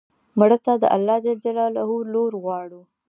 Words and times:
مړه 0.39 0.57
ته 0.65 0.73
د 0.81 0.83
الله 0.95 1.17
ج 1.23 1.25
لور 2.13 2.31
غواړو 2.43 2.81